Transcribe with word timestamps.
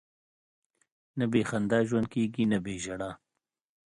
نه 1.17 1.25
بې 1.31 1.41
خندا 1.49 1.79
ژوند 1.87 2.07
کېږي، 2.13 2.43
نه 2.51 2.57
بې 2.63 2.75
ژړا. 2.83 3.11